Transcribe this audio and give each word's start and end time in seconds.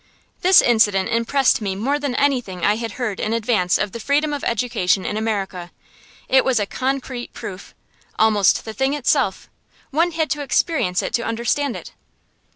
This 0.41 0.63
incident 0.63 1.09
impressed 1.09 1.61
me 1.61 1.75
more 1.75 1.99
than 1.99 2.15
anything 2.15 2.65
I 2.65 2.77
had 2.77 2.93
heard 2.93 3.19
in 3.19 3.33
advance 3.33 3.77
of 3.77 3.91
the 3.91 3.99
freedom 3.99 4.33
of 4.33 4.43
education 4.43 5.05
in 5.05 5.15
America. 5.15 5.69
It 6.27 6.43
was 6.43 6.59
a 6.59 6.65
concrete 6.65 7.33
proof 7.33 7.75
almost 8.17 8.65
the 8.65 8.73
thing 8.73 8.95
itself. 8.95 9.47
One 9.91 10.13
had 10.13 10.31
to 10.31 10.41
experience 10.41 11.03
it 11.03 11.13
to 11.13 11.21
understand 11.23 11.75
it. 11.75 11.91